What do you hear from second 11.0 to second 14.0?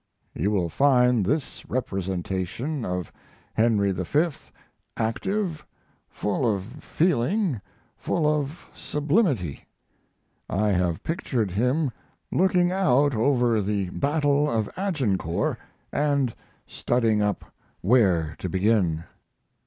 pictured him looking out over the